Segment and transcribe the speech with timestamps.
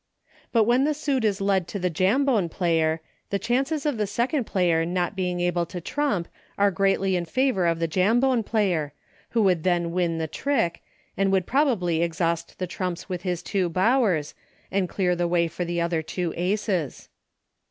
[0.51, 4.45] But when the suit is led to the Jambone player, the chances of the second
[4.45, 6.27] player not being able to trump
[6.57, 8.93] are greatly in favor of the Jam bone player,
[9.29, 10.81] who would then win the trick,
[11.15, 14.33] and would probably exhaust the trumps with his two Bowers,
[14.71, 17.07] and clear the way for the other two Aces.